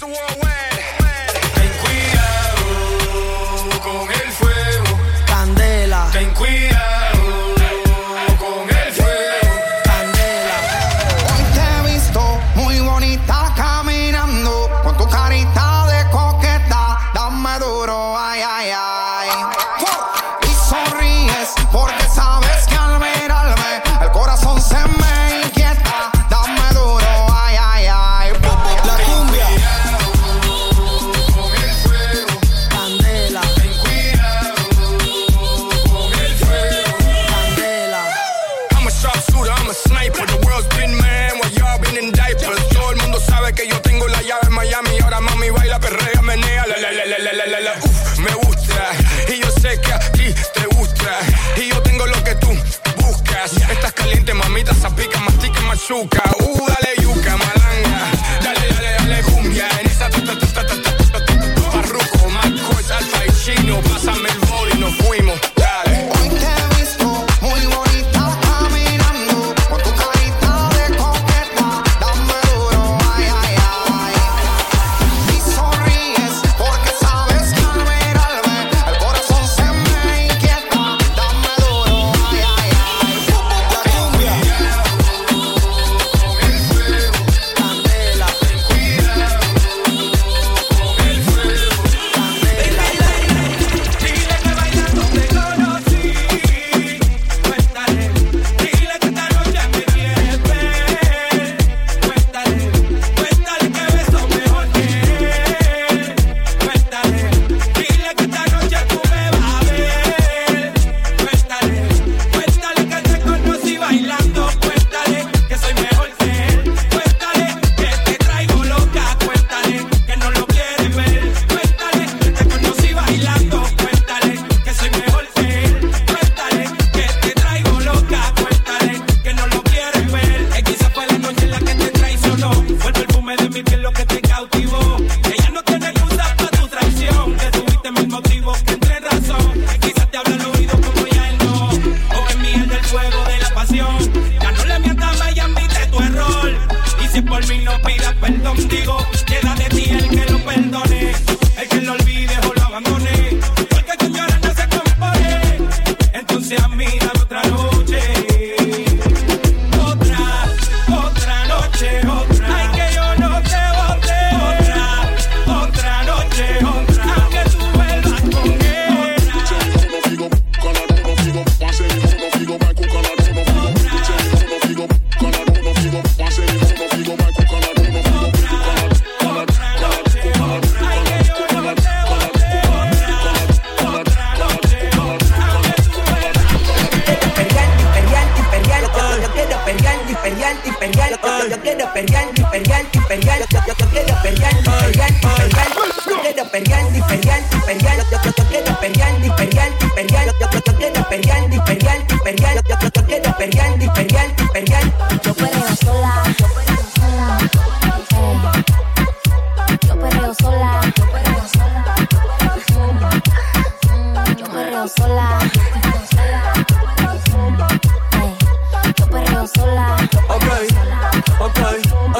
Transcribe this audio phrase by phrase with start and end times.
[0.00, 0.69] the world wide.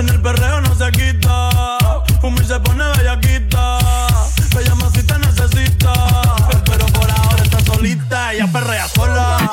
[0.00, 1.50] En el perreo no se quita.
[2.22, 3.78] Fumir se pone bellaquita.
[4.54, 5.92] Me llama si te necesita.
[6.64, 8.32] Pero por ahora está solita.
[8.32, 9.50] Ella perrea sola.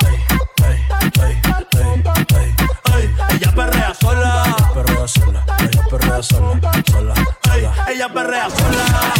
[3.28, 4.56] Ella perrea sola.
[4.72, 5.44] Perrea sola.
[5.58, 7.14] Ella perrea sola.
[7.90, 9.17] Ella perrea sola.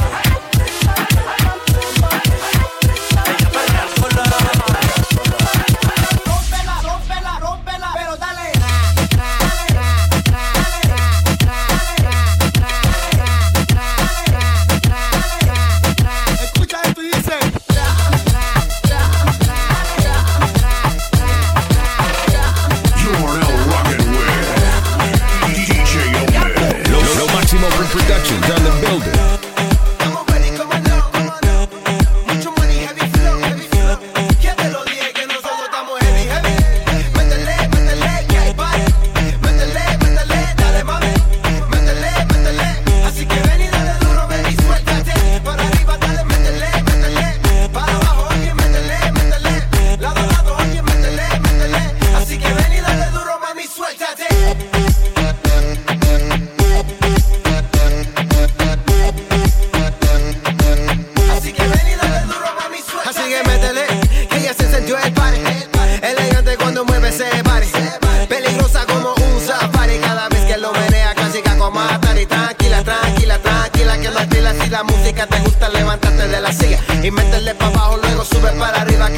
[74.78, 76.78] la música te gusta, levántate de la silla.
[77.02, 79.08] Y métele para abajo, luego sube para arriba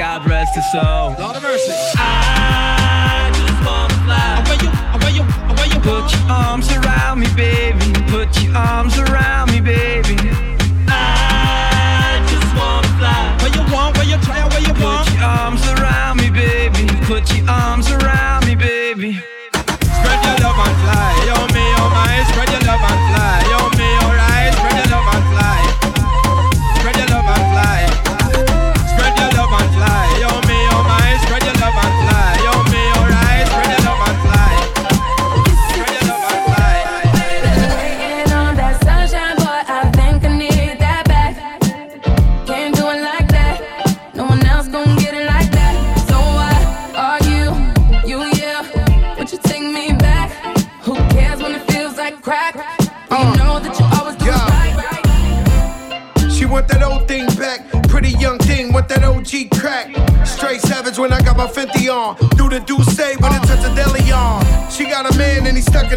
[0.00, 1.14] God rest his soul.
[1.18, 1.74] Lord of mercy.
[1.98, 4.40] I just wanna fly.
[4.62, 4.70] You,
[5.12, 5.80] you, you.
[5.82, 7.92] Put your arms around me, baby.
[8.08, 9.29] Put your arms around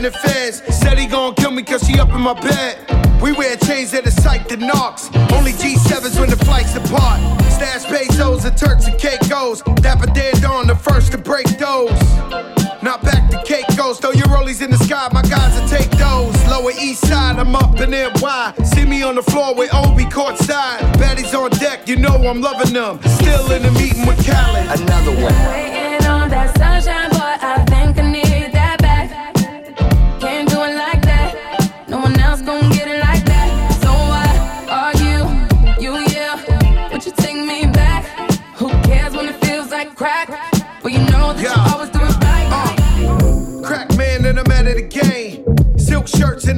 [0.04, 0.62] the feds.
[0.76, 2.78] Said he gon' kill me cause she up in my bed.
[3.22, 5.10] We wear chains that are psyched and knocks.
[5.32, 7.20] Only G7s when the flights apart.
[7.52, 9.62] Stash pesos and Turks and Caicos.
[9.82, 11.90] Dapper dead on the first to break those.
[12.84, 15.90] Not back to cake goes, throw your rollies in the sky, my guys will take
[15.92, 16.36] those.
[16.48, 18.54] Lower east side, I'm up in NY.
[18.66, 20.80] See me on the floor with Obi courtside.
[21.00, 23.00] Baddies on deck, you know I'm loving them.
[23.04, 24.82] Still in the meeting with Khaled.
[24.82, 25.73] Another one.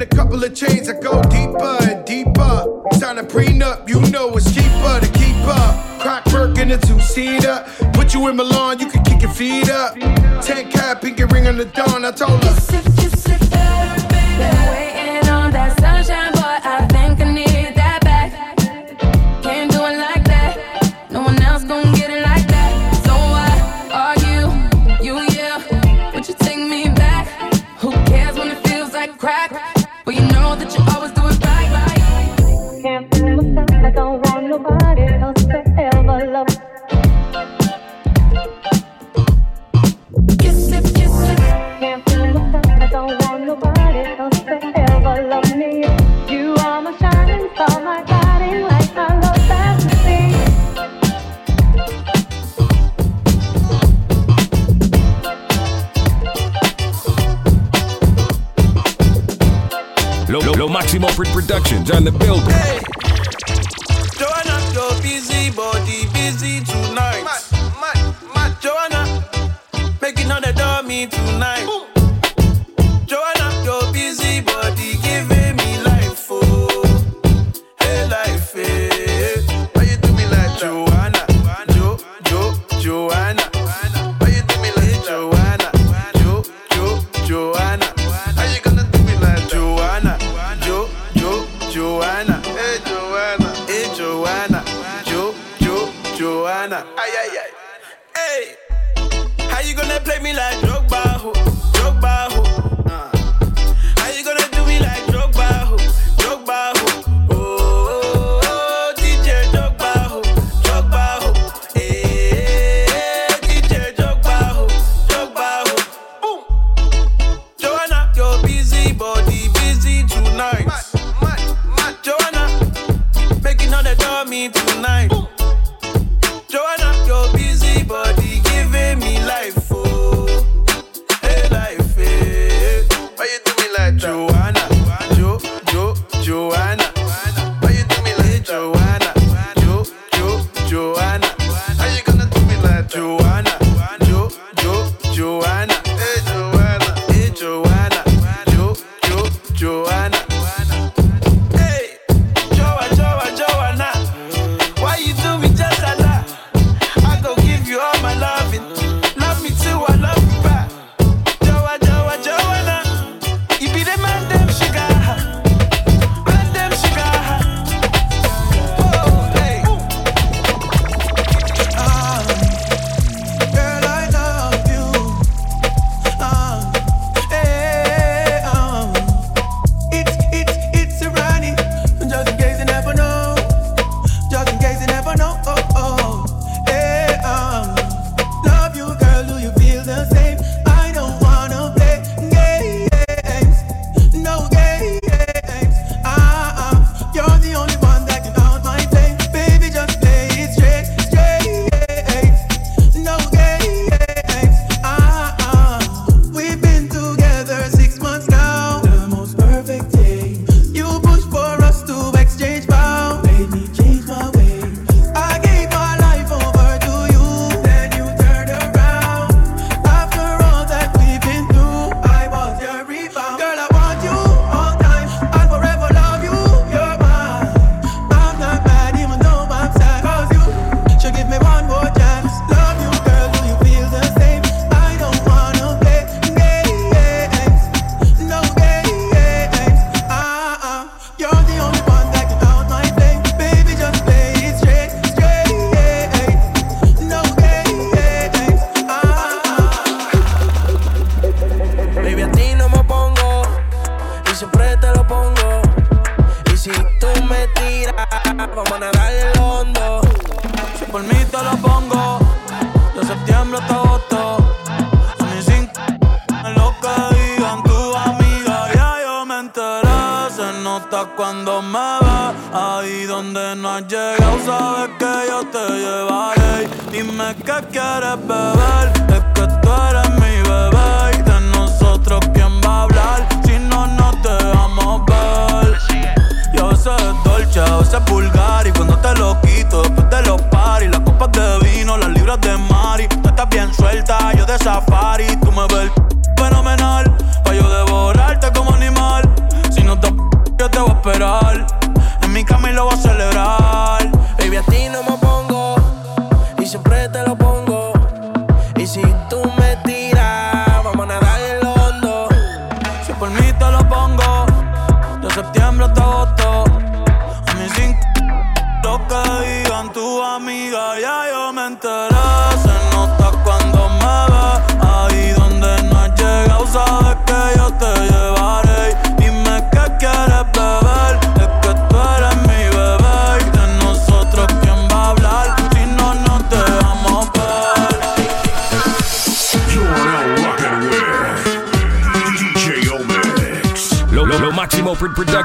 [0.05, 2.65] a couple of chains that go deeper and deeper.
[2.93, 5.99] Sign a prenup, you know it's cheaper to keep up.
[5.99, 7.65] Croc work in a two seater.
[7.93, 9.95] Put you in Milan, you can kick your feet up.
[10.41, 12.05] Tank cap, pinky ring on the dawn.
[12.05, 12.94] I told her.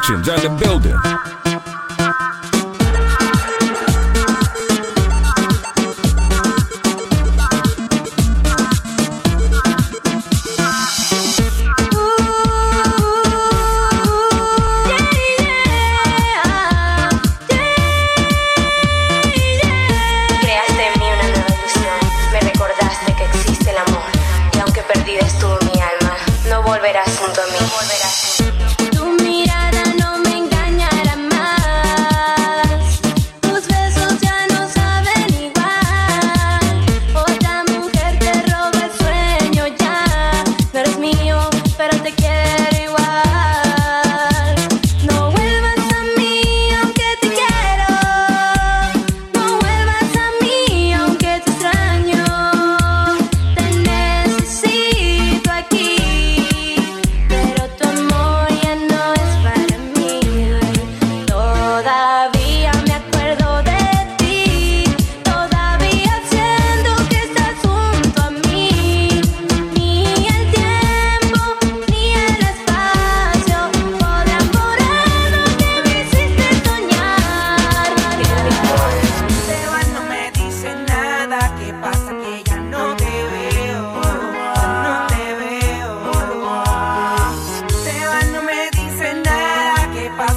[0.09, 1.00] And the building.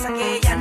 [0.05, 0.52] aquella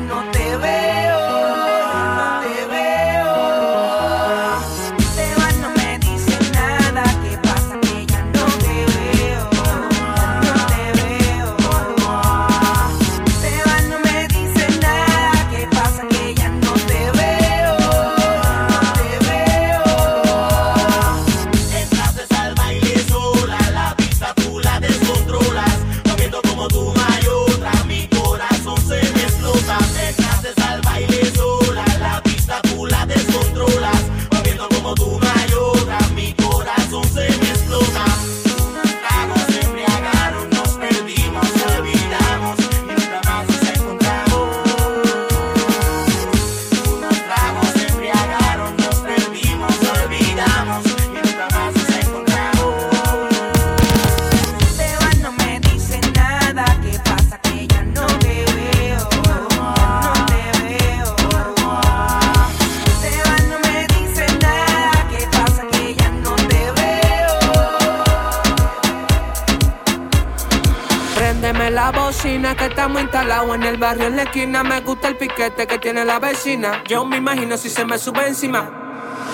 [74.33, 74.65] esquina.
[74.65, 76.83] Me gusta el piquete que tiene la vecina.
[76.89, 78.71] Yo me imagino si se me sube encima.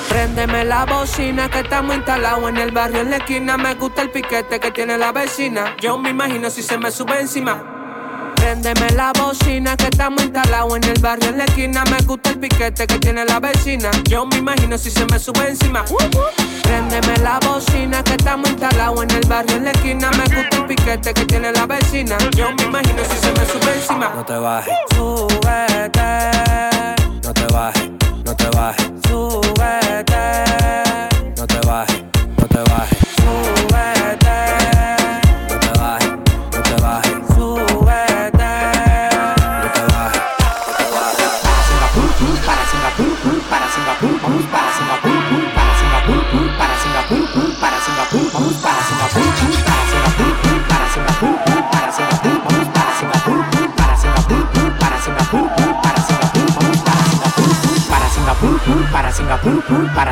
[0.09, 3.57] Préndeme la bocina que estamos instalados en el barrio en la esquina.
[3.57, 5.77] Me gusta el piquete que tiene la vecina.
[5.81, 7.63] Yo me imagino si se me sube encima.
[8.35, 11.85] Préndeme la bocina que estamos instalados en el barrio en la esquina.
[11.85, 13.91] Me gusta piquete que tiene la vecina.
[14.09, 15.85] Yo me imagino si se me sube encima.
[15.91, 15.99] Uh.
[16.63, 20.11] Préndeme la bocina que estamos instalados en el barrio en la esquina.
[20.13, 22.17] Me gusta el piquete que tiene la vecina.
[22.37, 24.13] Yo me imagino si se me sube encima.
[24.15, 24.75] No te bajes.
[24.99, 25.38] Uh.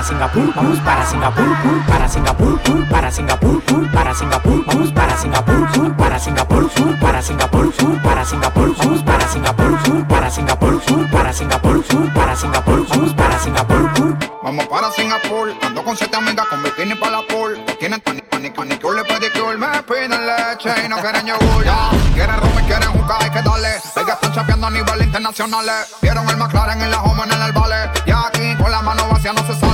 [0.07, 1.57] Singapur, vamos para Singapur,
[1.89, 7.67] para Singapur, para Singapur, para Singapur, vamos para Singapur, para Singapur, para Singapur,
[7.99, 14.17] para Singapur, vamos para Singapur, para Singapur, para Singapur, para Singapur, para Singapur.
[14.45, 17.59] Vamos para Singapur, ando con siete amigas con bikini para la pool.
[17.81, 21.65] Tienen tani, tani, manicure, pedicure, me piden leche y no quieren yogur.
[21.65, 23.71] Ya, quieren rum y quieren jugar, hay que darle.
[23.71, 25.67] Ellas están champeando a nivel internacional.
[26.01, 27.91] Vieron el McLaren en la home en el vale.
[28.07, 29.66] Y aquí con la mano vacía no se sale.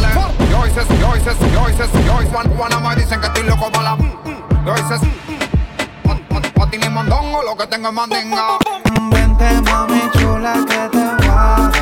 [0.83, 3.97] Hice, yo hice, yo hice, yo hice, one, one, me dicen que estoy loco para
[3.97, 3.99] la.
[4.67, 4.99] Yo hice,
[6.55, 8.59] Pati ni mondongo, lo que tengo es mandinga.
[9.13, 11.82] Vente mami chula que te voy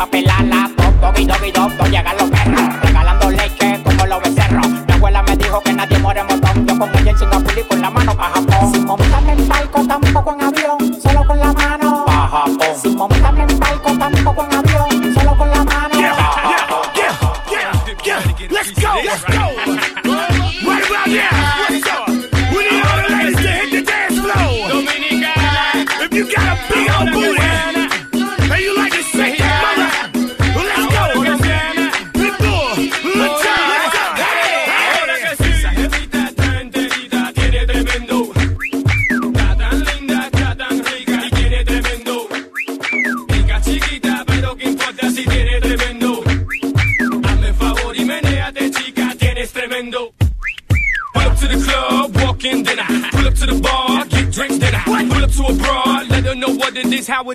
[0.00, 0.70] y para pelarla.
[0.76, 2.80] Dog, doggy, doggy, dog, dog, llegan los perros.
[2.82, 4.66] Regalando leche como los becerros.
[4.68, 6.66] Mi abuela me dijo que nadie muere en botón.
[6.66, 8.72] Yo con ella en Singapur y con la mano pa' Japón.
[8.72, 11.00] Sin montarme en barco, tampoco en avión.
[11.00, 12.04] Solo con la mano.
[12.06, 12.58] Pa' Japón.
[12.82, 12.96] Sin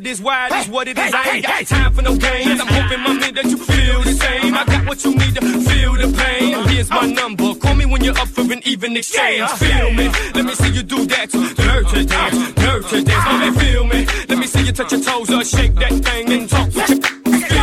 [0.06, 1.14] it is, why it is, what it is.
[1.14, 2.62] I ain't got time for no games.
[2.62, 4.54] I'm hoping, mommy, that you feel the same.
[4.54, 6.68] I got what you need to feel the pain.
[6.70, 7.56] Here's my number.
[7.56, 9.50] Call me when you're up for an even exchange.
[9.52, 10.10] Feel me.
[10.36, 11.32] Let me see you do that.
[11.32, 13.26] Dirty dance, dirty dance.
[13.26, 14.06] Mommy, feel me.
[14.30, 17.00] Let me see you touch your toes or shake that thing and talk with your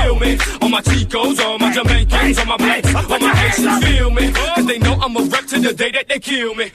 [0.02, 4.10] Feel me, all my Chicos, all my Jamaicans, all my blacks, all my Haitians, feel
[4.10, 6.72] me, cause they know I'm a wreck to the day that they kill me.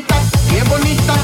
[0.00, 0.16] bonita,
[0.50, 1.14] bien bonita.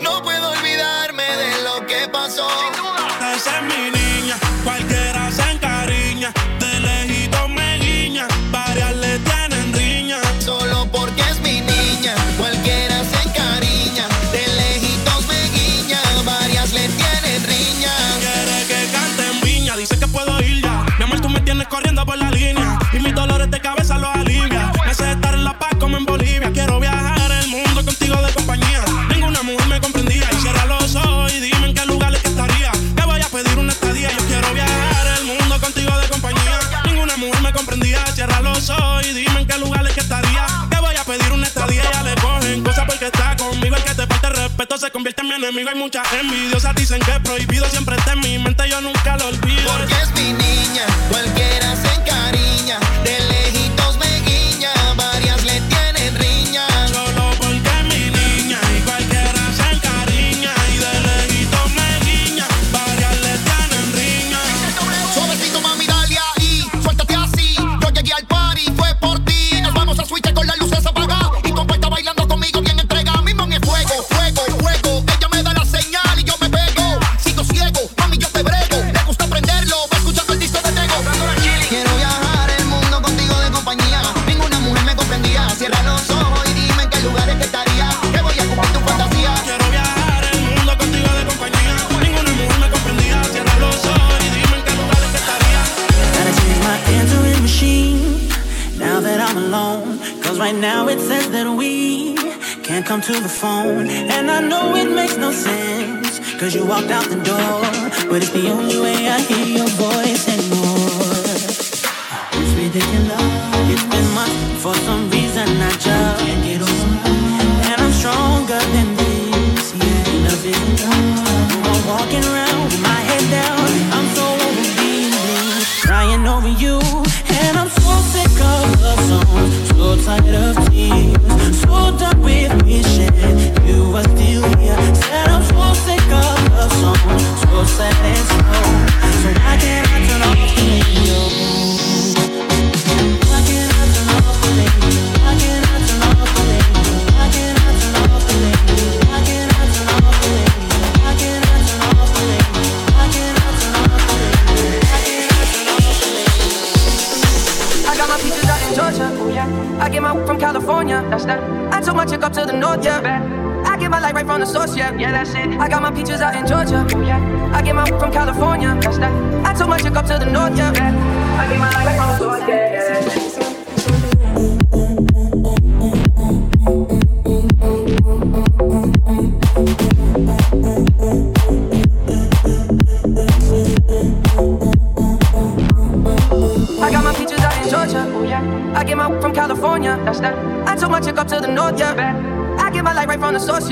[0.00, 2.48] No puedo olvidarme de lo que pasó.
[45.58, 46.74] hay muchas envidiosas.
[46.74, 48.68] Dicen que prohibido siempre está en mi mente.
[48.68, 49.72] Yo nunca lo olvido.
[49.78, 51.43] Porque es mi niña, cualquier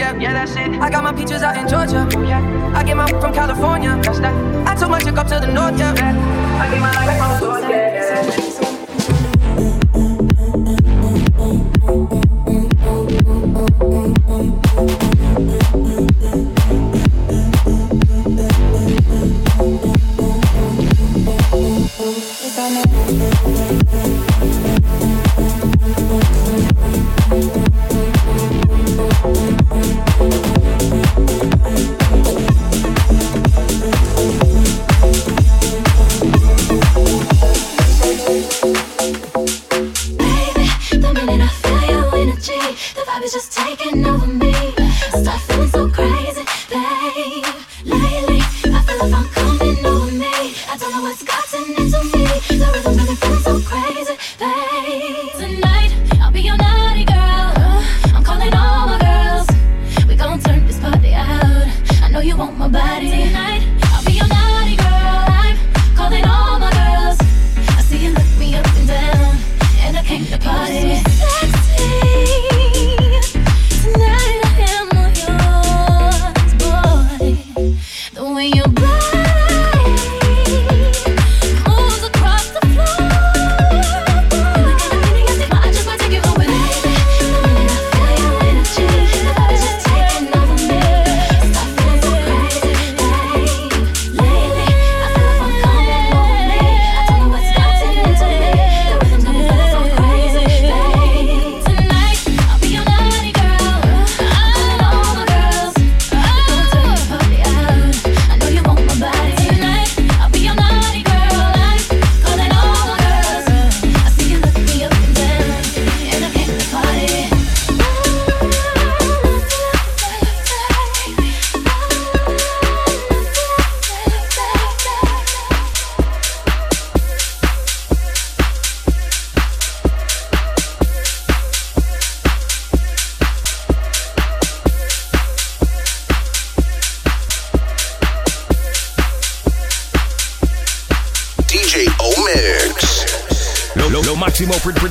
[0.02, 0.80] yeah, yeah, that's it.
[0.80, 2.08] I got my peaches out in Georgia.
[2.26, 2.74] Yeah.
[2.74, 3.98] I get my from California.
[4.02, 4.34] That's that.
[4.66, 5.94] I took my chick up to the north, yeah.
[5.94, 6.62] yeah.
[6.62, 8.51] I get my life from the north, yeah.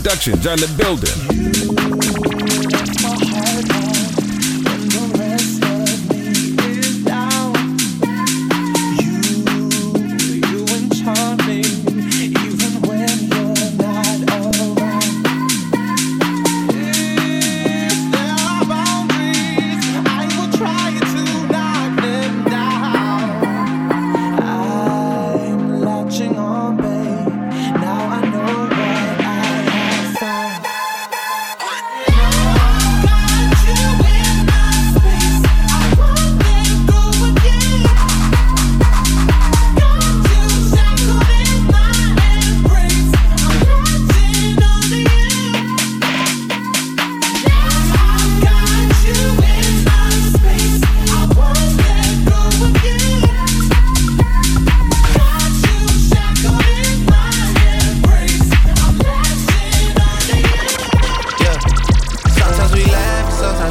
[0.02, 1.81] production, on the Building.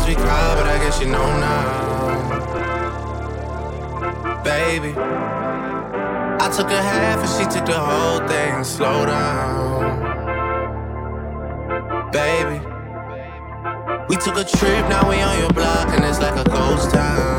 [0.00, 2.40] times we cried, but I guess you know now.
[4.42, 8.64] Baby, I took a half and she took the whole thing.
[8.64, 10.00] Slow down,
[12.12, 12.60] baby.
[14.08, 17.29] We took a trip, now we on your block, and it's like a ghost town.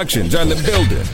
[0.00, 1.06] Productions on the building.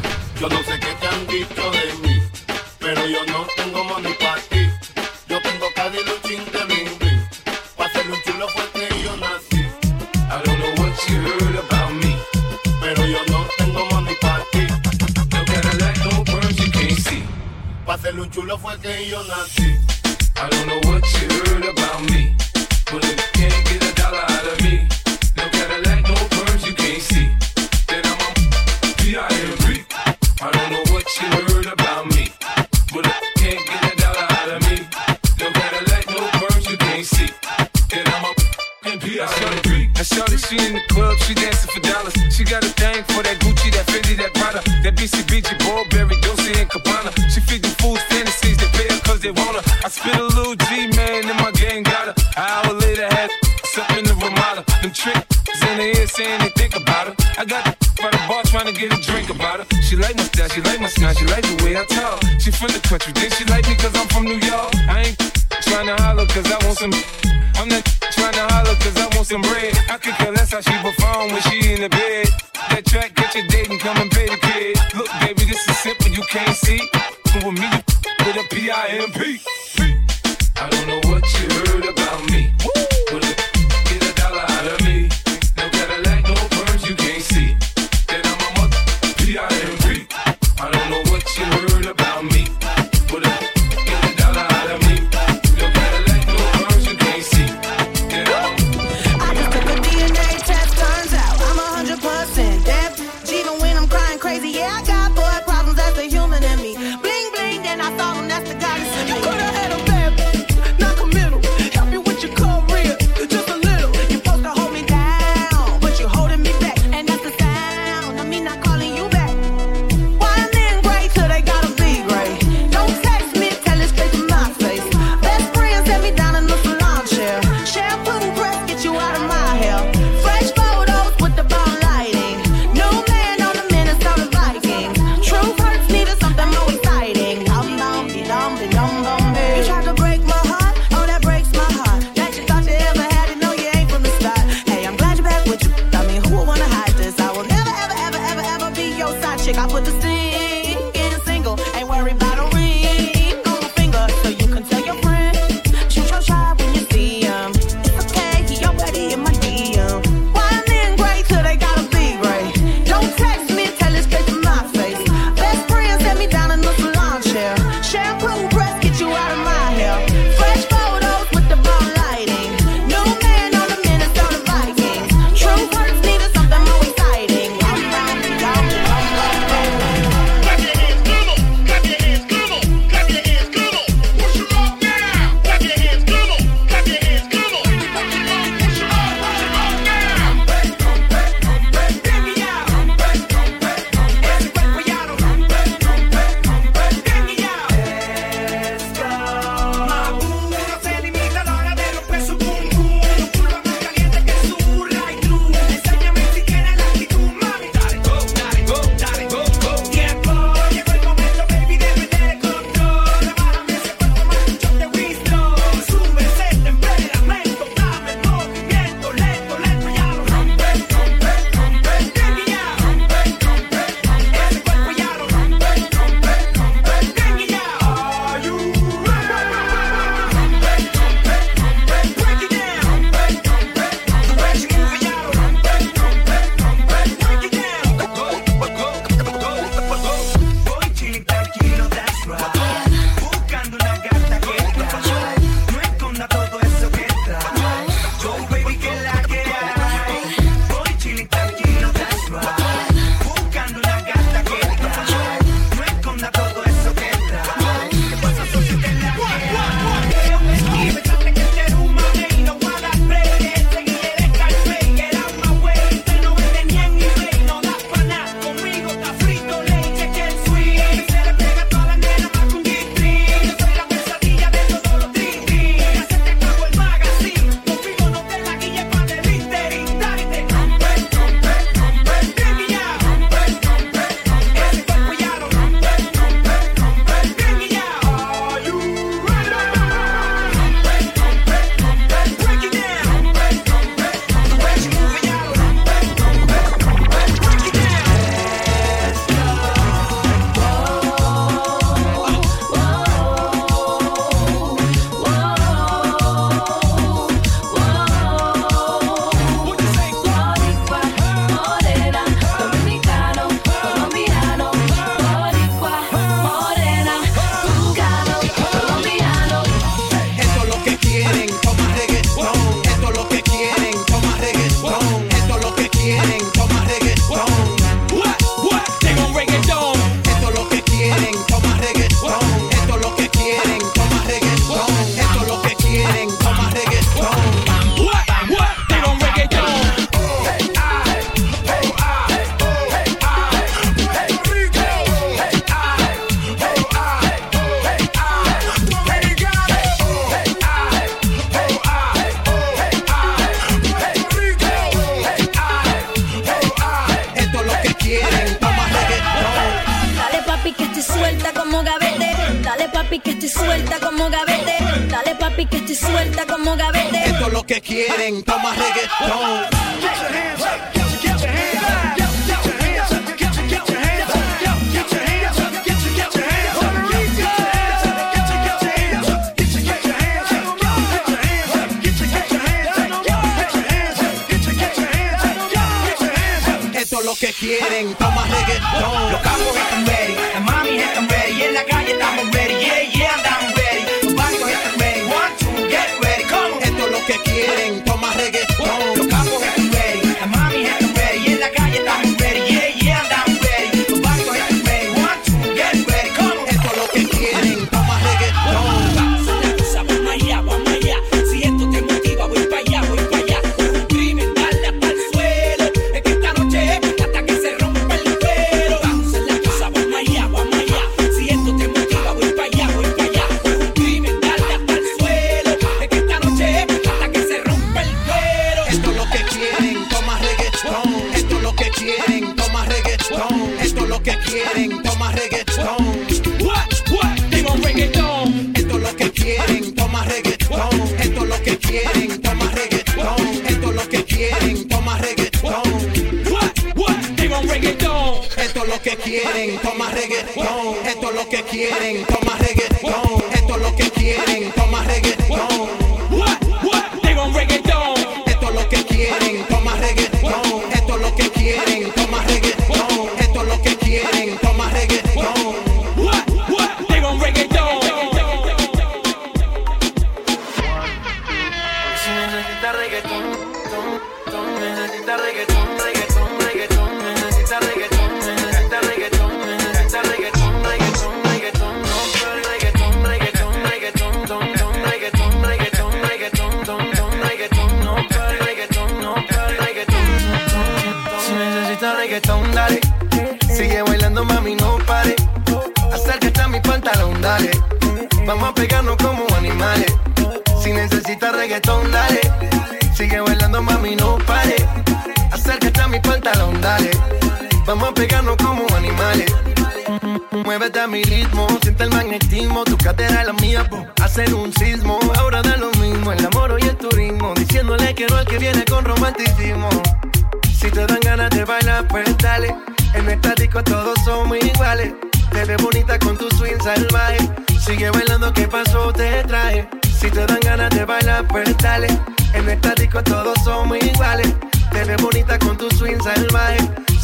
[449.27, 450.97] Quieren, toma reggaetón.
[451.05, 453.06] Esto es lo que quieren, toma reggaetón.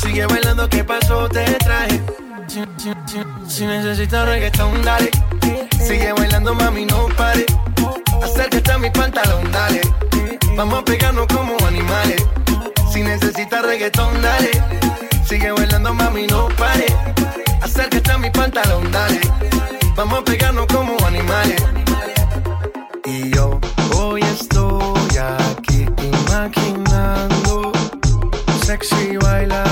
[0.03, 1.29] Sigue bailando, ¿qué pasó?
[1.29, 2.01] Te traje.
[2.49, 5.11] Si, si, si, si necesitas reggaetón, dale.
[5.79, 7.47] Sigue bailando, mami, no pare.
[8.23, 9.81] Acércate a mi pantalón, dale.
[10.57, 12.21] Vamos a pegarnos como animales.
[12.93, 14.51] Si necesitas reggaetón, dale.
[15.25, 16.87] Sigue bailando, mami, no pare.
[17.63, 19.21] Acércate a mi pantalón, dale.
[19.95, 21.63] Vamos a pegarnos como animales.
[23.05, 23.61] Y yo
[23.97, 27.73] hoy estoy aquí imaginando.
[28.65, 29.72] Sexy baila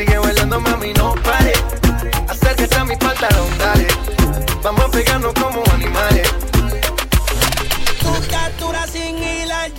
[0.00, 1.52] Sigue bailando, mami, no pare.
[2.26, 3.86] Acércate a mi pantalón, dale.
[4.62, 6.26] Vamos a pegarnos como animales.
[8.00, 9.70] Tu captura sin ir al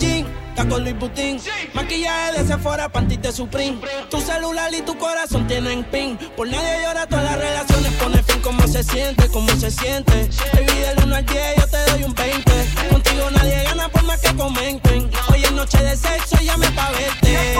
[0.67, 1.39] con Luis Butín.
[1.73, 3.79] Maquillaje de Sephora, panty de Supreme.
[4.09, 6.17] Tu celular y tu corazón tienen pin.
[6.35, 8.41] Por nadie llora, todas las relaciones pone fin.
[8.41, 9.27] ¿Cómo se siente?
[9.29, 10.29] ¿Cómo se siente?
[10.53, 12.51] Baby, del 1 al 10 yo te doy un 20.
[12.89, 15.09] Contigo nadie gana por más que comenten.
[15.31, 17.55] Hoy es noche de sexo, llame pa' verte.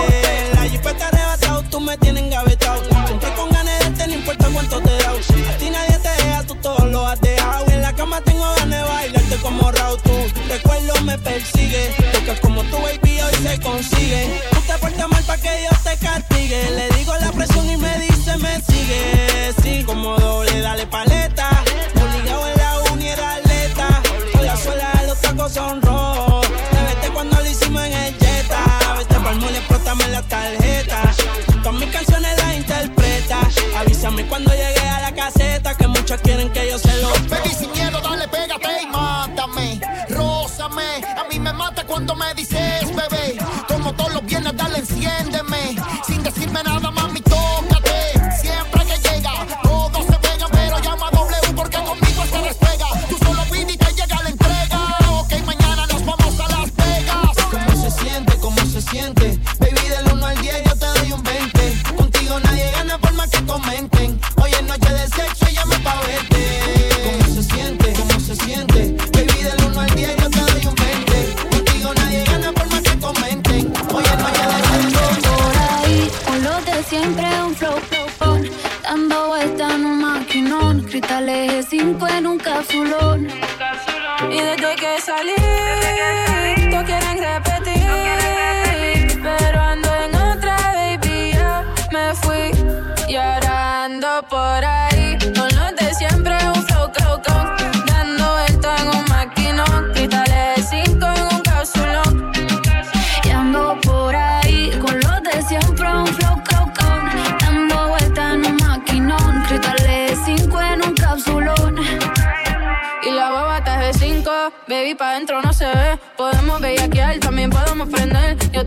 [0.54, 2.82] La jipeta arrebatado, tú me tienes engavetado.
[3.06, 5.10] Siempre con ganas de este, no importa cuánto te da.
[5.10, 7.66] A ti nadie te deja, tú todo lo has dejado.
[7.68, 10.00] En la cama tengo ganas de bailarte como Raúl.
[10.02, 10.12] Tú
[10.48, 11.94] recuerdo me persigue.
[12.12, 14.40] Porque como tu baby hoy se consigue.
[14.52, 16.91] Tú te portas mal pa' que Dios te castigue.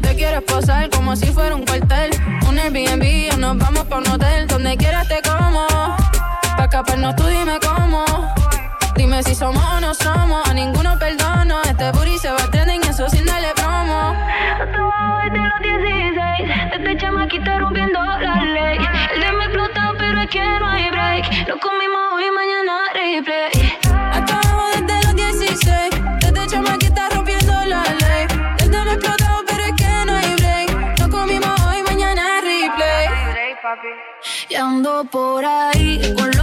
[0.02, 2.12] Te quiero esposar como si fuera un cuartel.
[2.50, 4.46] Un Airbnb o nos vamos pa' un hotel.
[4.48, 5.66] Donde quieras te como.
[6.58, 8.04] Pa' escaparnos tú dime cómo.
[8.96, 10.48] Dime si somos o no somos.
[10.50, 11.25] A ninguno perdón
[34.58, 36.35] ando por ahí con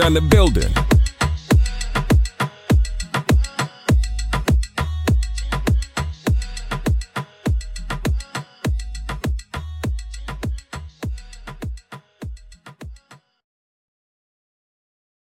[0.00, 0.41] on the Bill.